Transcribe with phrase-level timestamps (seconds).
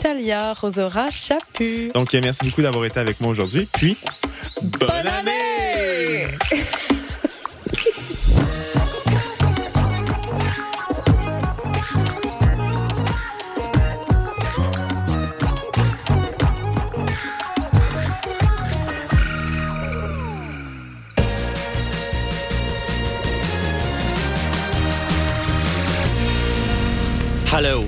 [0.00, 1.90] Talia Rosora Chapu.
[1.92, 3.68] Donc, merci beaucoup d'avoir été avec moi aujourd'hui.
[3.70, 3.98] Puis,
[4.62, 6.26] bonne, année!
[27.52, 27.84] Hello,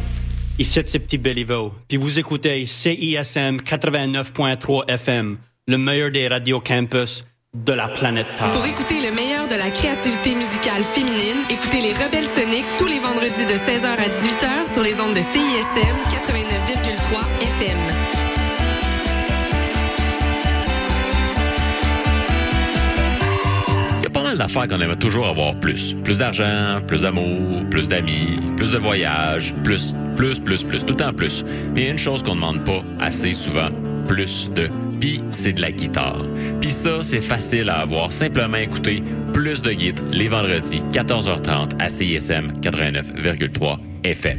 [0.63, 7.25] ici c'est Petit Béliveau, puis vous écoutez CISM 89.3 FM, le meilleur des radios campus
[7.53, 8.53] de la planète Terre.
[8.53, 13.01] Pour écouter le meilleur de la créativité musicale féminine, écoutez les Rebelles Soniques tous les
[13.01, 18.22] vendredis de 16h à 18h sur les ondes de CISM 89,3 FM.
[24.43, 25.95] Il y a pas mal d'affaires qu'on aimerait toujours avoir plus.
[26.03, 31.13] Plus d'argent, plus d'amour, plus d'amis, plus de voyages, plus, plus, plus, plus, tout en
[31.13, 31.45] plus.
[31.73, 33.69] Mais il y a une chose qu'on ne demande pas assez souvent,
[34.09, 34.69] plus de.
[34.99, 36.25] Puis c'est de la guitare.
[36.61, 38.11] Puis ça, c'est facile à avoir.
[38.11, 44.39] Simplement écouter plus de guides les vendredis, 14h30 à CISM 89,3 FM.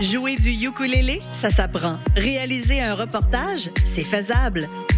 [0.00, 1.98] Jouer du ukulélé, ça s'apprend.
[2.16, 4.68] Réaliser un reportage, c'est faisable.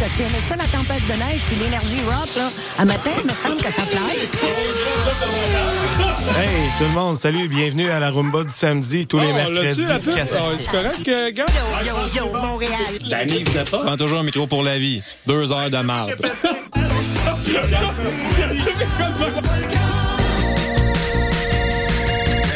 [0.00, 2.50] T'as-tu aimé ça, la tempête de neige puis l'énergie rock, là?
[2.78, 4.18] À matin, il me semble que ça fly.
[6.36, 9.80] hey, tout le monde, salut, bienvenue à la Rumba du samedi, tous les Oh, mercredis.
[9.82, 10.14] l'as-tu, la pub?
[10.14, 10.64] 4 à Ah, 6.
[10.64, 11.46] c'est correct, euh, gars?
[11.86, 12.72] Yo, yo, yo, Montréal.
[13.08, 13.78] L'année venait pas.
[13.84, 15.02] Prends toujours un micro pour la vie.
[15.26, 16.14] Deux heures de marde.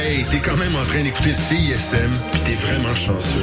[0.01, 3.43] Hey, t'es quand même en train d'écouter CISM, pis t'es vraiment chanceux.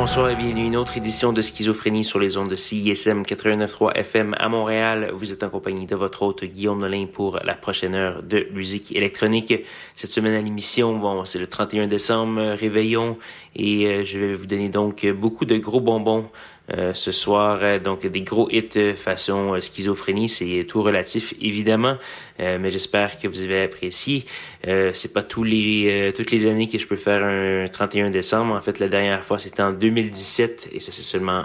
[0.00, 3.96] Bonsoir et bienvenue à une autre édition de Schizophrénie sur les ondes de CISM 89.3
[3.96, 5.10] FM à Montréal.
[5.12, 8.94] Vous êtes en compagnie de votre hôte Guillaume Nolin pour la prochaine heure de musique
[8.94, 9.52] électronique.
[9.96, 13.18] Cette semaine à l'émission, bon, c'est le 31 décembre, euh, réveillon,
[13.56, 16.30] et euh, je vais vous donner donc beaucoup de gros bonbons
[16.70, 17.60] euh, ce soir.
[17.62, 21.96] Euh, donc des gros hits euh, façon schizophrénie, c'est tout relatif évidemment,
[22.40, 24.24] euh, mais j'espère que vous avez apprécié.
[24.64, 28.54] C'est pas tous les toutes les années que je peux faire un 31 décembre.
[28.54, 31.44] En fait, la dernière fois c'était en 2017 et ça s'est seulement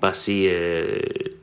[0.00, 0.52] passé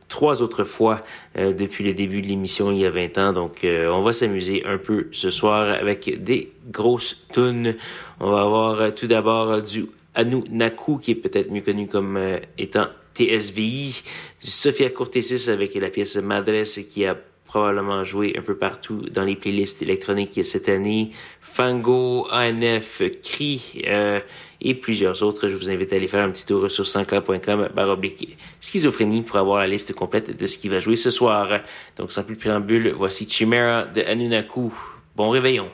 [0.08, 1.04] trois autres fois
[1.36, 3.34] depuis le début de l'émission il y a 20 ans.
[3.34, 7.76] Donc on va s'amuser un peu ce soir avec des grosses tunes.
[8.20, 12.40] On va avoir tout d'abord du Anu Naku, qui est peut-être mieux connu comme euh,
[12.58, 14.04] étant TSVI,
[14.42, 17.18] du Sofia Cortesis avec la pièce Madres qui a
[17.54, 24.20] probablement joué un peu partout dans les playlists électroniques cette année, Fango, ANF, CRI euh,
[24.60, 25.48] et plusieurs autres.
[25.48, 29.60] Je vous invite à aller faire un petit tour sur sanscloud.com baroblique schizophrénie pour avoir
[29.60, 31.60] la liste complète de ce qui va jouer ce soir.
[31.96, 34.74] Donc sans plus de préambule, voici Chimera de Anunaku.
[35.16, 35.70] Bon réveillon.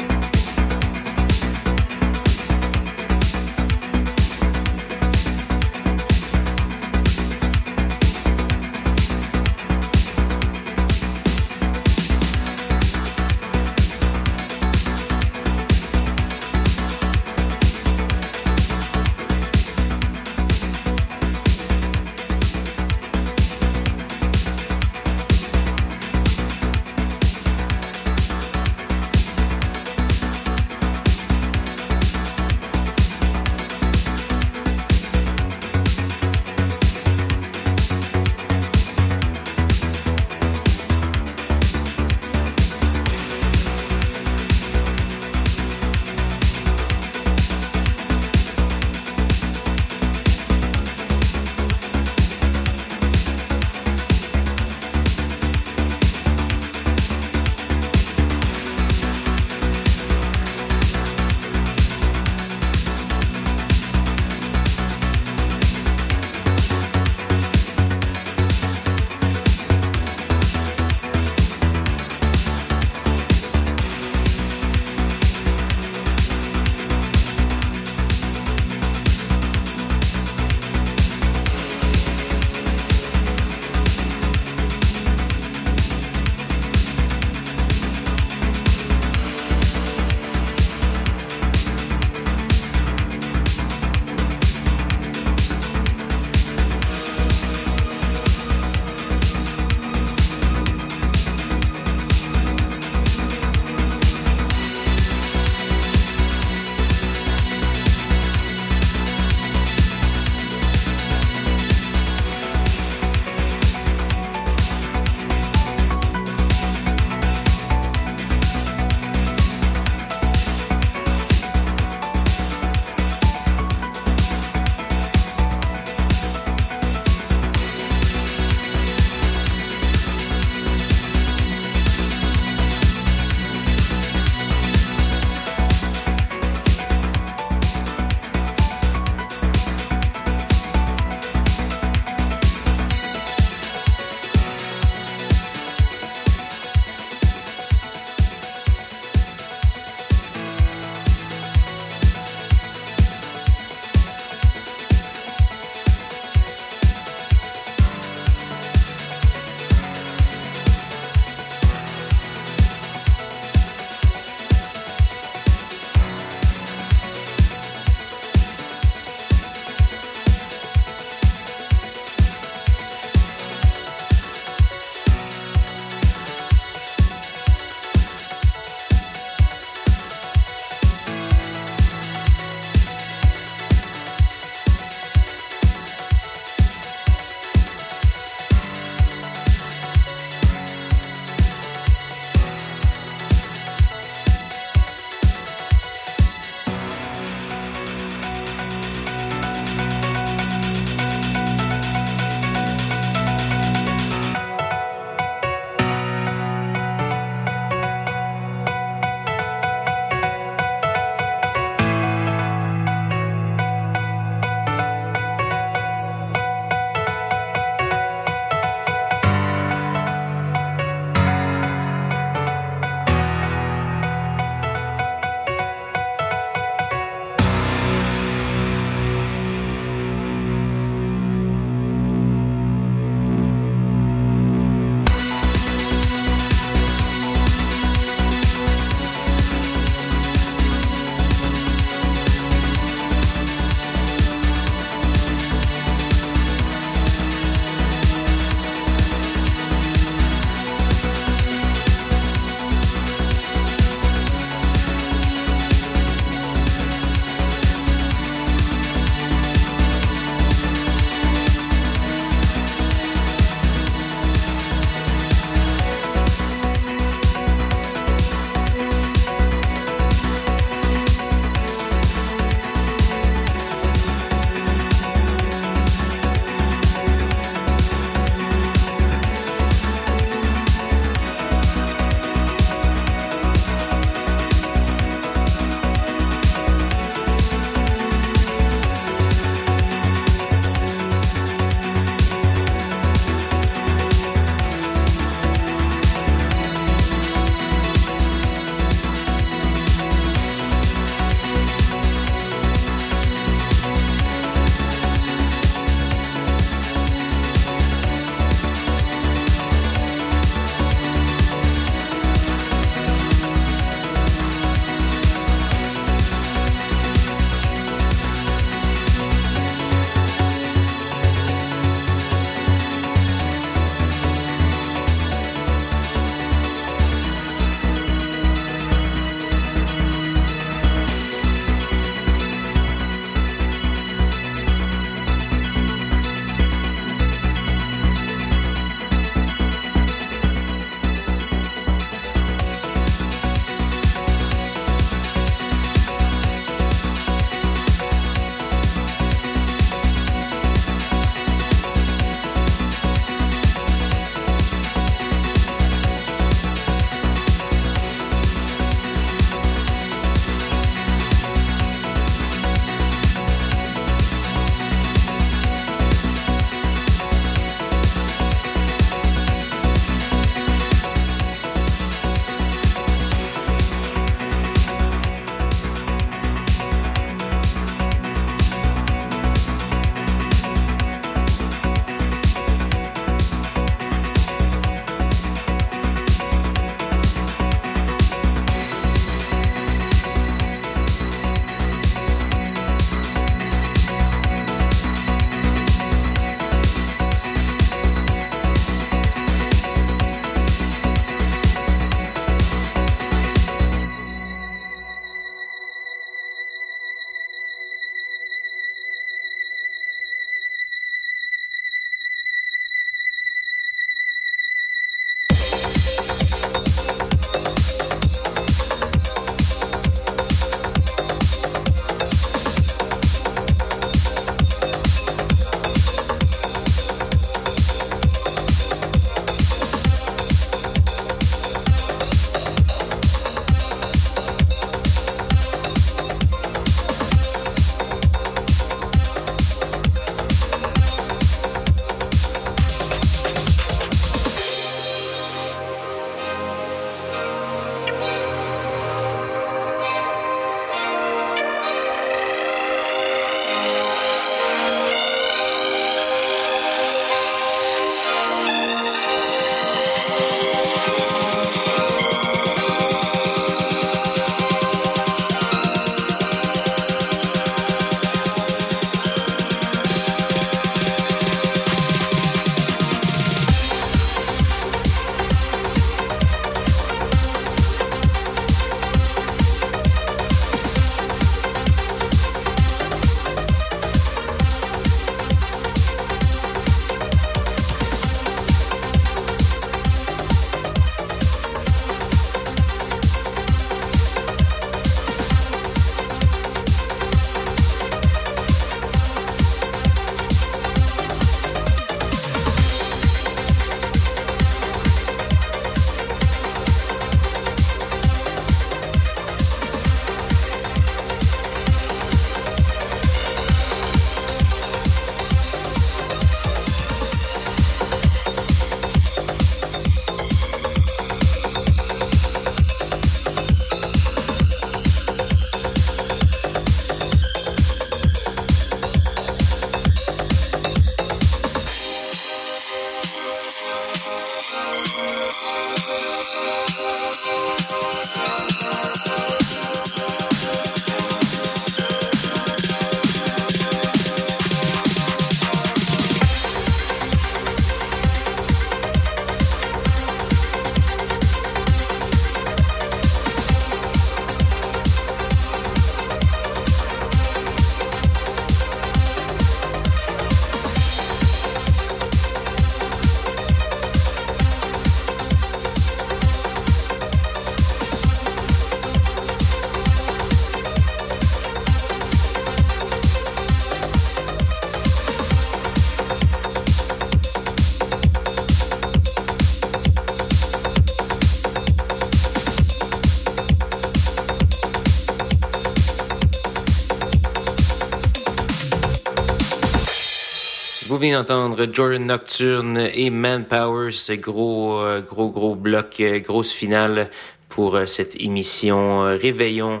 [591.18, 596.70] Vous venez d'entendre Jordan Nocturne et Manpower, ce gros, euh, gros, gros bloc, euh, grosse
[596.70, 597.28] finale
[597.68, 600.00] pour euh, cette émission Réveillon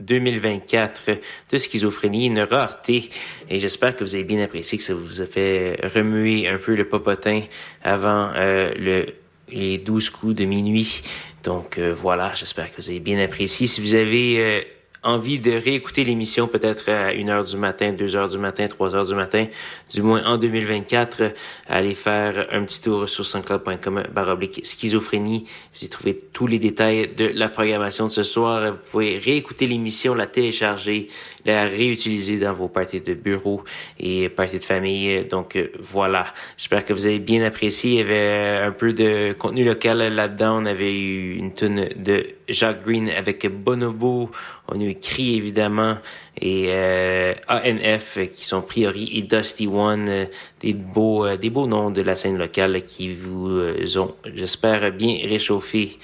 [0.00, 1.10] 2024
[1.52, 3.10] de schizophrénie, une rareté.
[3.48, 6.74] Et j'espère que vous avez bien apprécié, que ça vous a fait remuer un peu
[6.74, 7.42] le popotin
[7.84, 9.06] avant le,
[9.52, 11.02] les 12 coups de minuit.
[11.44, 13.68] Donc voilà, j'espère que vous avez bien apprécié.
[13.68, 14.66] Si vous avez
[15.02, 19.46] envie de réécouter l'émission peut-être à 1h du matin, 2h du matin, 3h du matin,
[19.92, 21.32] du moins en 2024,
[21.68, 25.46] allez faire un petit tour sur sanscloud.com baroblique schizophrénie.
[25.74, 28.72] Vous y trouvez tous les détails de la programmation de ce soir.
[28.72, 31.08] Vous pouvez réécouter l'émission, la télécharger,
[31.44, 33.62] la réutiliser dans vos parties de bureau
[33.98, 35.24] et parties de famille.
[35.24, 36.26] Donc voilà,
[36.56, 37.92] j'espère que vous avez bien apprécié.
[37.92, 40.62] Il y avait un peu de contenu local là-dedans.
[40.62, 44.30] On avait eu une tonne de Jacques Green avec Bonobo.
[44.68, 45.96] On a eu Cri évidemment
[46.40, 50.24] et euh, ANF qui sont Priori et Dusty One, euh,
[50.60, 53.60] des beaux euh, des beaux noms de la scène locale qui vous
[53.98, 55.98] ont, j'espère, bien réchauffé.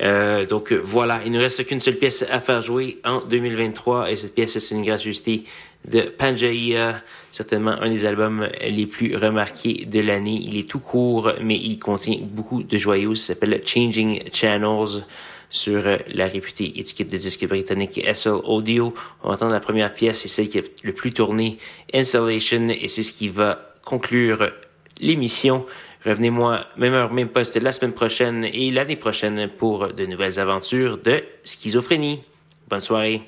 [0.00, 4.34] Donc voilà, il ne reste qu'une seule pièce à faire jouer en 2023 et cette
[4.34, 5.44] pièce c'est une gracieuseté
[5.84, 7.00] de Pangaea,
[7.32, 10.40] certainement un des albums les plus remarqués de l'année.
[10.44, 13.14] Il est tout court mais il contient beaucoup de joyaux.
[13.14, 15.02] Ça s'appelle Changing Channels
[15.50, 18.94] sur euh, la réputée étiquette de disque britannique SL Audio.
[19.22, 21.58] On va entendre la première pièce, c'est celle qui est le plus tournée,
[21.92, 24.50] Installation, et c'est ce qui va conclure
[25.00, 25.64] l'émission.
[26.04, 30.98] Revenez-moi, même heure, même poste, la semaine prochaine et l'année prochaine pour de nouvelles aventures
[30.98, 32.20] de schizophrénie.
[32.68, 33.22] Bonne soirée.